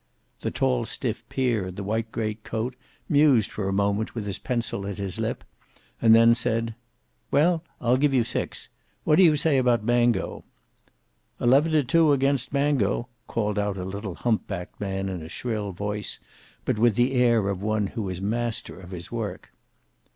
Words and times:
The 0.39 0.49
tall, 0.49 0.85
stiff 0.85 1.23
peer 1.29 1.67
in 1.67 1.75
the 1.75 1.83
white 1.83 2.11
great 2.11 2.43
coat 2.43 2.75
mused 3.07 3.51
for 3.51 3.69
a 3.69 3.71
moment 3.71 4.15
with 4.15 4.25
his 4.25 4.39
pencil 4.39 4.87
at 4.87 4.97
his 4.97 5.19
lip, 5.19 5.43
and 6.01 6.15
then 6.15 6.33
said, 6.33 6.73
"Well, 7.29 7.63
I'll 7.79 7.97
give 7.97 8.11
you 8.11 8.23
six. 8.23 8.69
What 9.03 9.17
do 9.17 9.23
you 9.23 9.35
say 9.35 9.59
about 9.59 9.83
Mango?" 9.83 10.43
"Eleven 11.39 11.73
to 11.73 11.83
two 11.83 12.13
against 12.13 12.51
Mango," 12.51 13.09
called 13.27 13.59
out 13.59 13.77
a 13.77 13.85
little 13.85 14.15
humpbacked 14.15 14.79
man 14.81 15.07
in 15.07 15.21
a 15.21 15.29
shrill 15.29 15.71
voice, 15.71 16.17
but 16.65 16.79
with 16.79 16.95
the 16.95 17.13
air 17.13 17.47
of 17.47 17.61
one 17.61 17.85
who 17.85 18.01
was 18.01 18.19
master 18.19 18.79
of 18.79 18.89
his 18.89 19.11
work. 19.11 19.51